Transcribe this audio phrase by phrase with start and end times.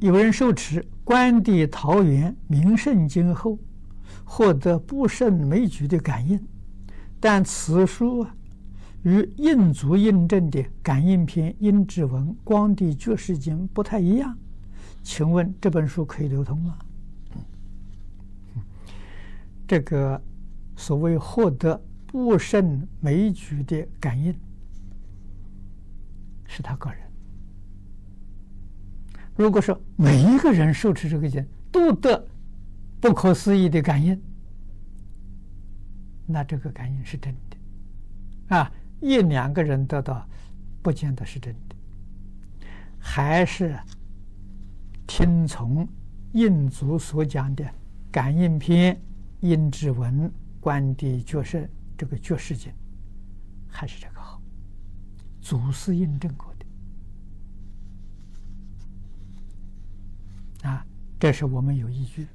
[0.00, 3.58] 有人受持《观地桃园名胜经》后，
[4.24, 6.40] 获得不胜枚举的感应，
[7.18, 8.34] 但此书啊，
[9.02, 14.36] 与印足印证的《感应篇》《阴騭文》《光地觉世经》不太一样，
[15.02, 16.78] 请问这本书可以流通吗？
[19.66, 20.20] 这个
[20.76, 24.34] 所谓获得不胜枚举的感应，
[26.44, 26.98] 是他个人。
[29.36, 32.26] 如果说每一个人受持这个经都得
[33.00, 34.20] 不可思议的感应，
[36.26, 38.72] 那这个感应是真的啊！
[39.00, 40.26] 一两个人得到，
[40.82, 41.76] 不见得是真的，
[42.98, 43.78] 还是
[45.06, 45.86] 听从
[46.32, 47.62] 印祖所讲的
[48.10, 48.94] 《感应篇》
[49.40, 50.20] 《阴騭文》
[50.60, 51.62] 《观地觉胜》
[51.98, 52.72] 这个觉世经，
[53.68, 54.40] 还是这个好，
[55.42, 56.55] 祖师印证过。
[61.18, 62.26] 这是我们有依据。